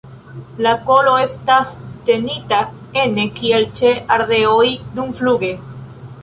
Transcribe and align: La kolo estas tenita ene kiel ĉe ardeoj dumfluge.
La 0.67 0.71
kolo 0.85 1.11
estas 1.25 1.73
tenita 2.07 2.61
ene 3.03 3.27
kiel 3.41 3.69
ĉe 3.81 3.93
ardeoj 4.17 4.65
dumfluge. 4.97 5.55